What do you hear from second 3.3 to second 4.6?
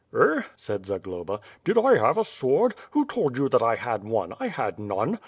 you that I had one? I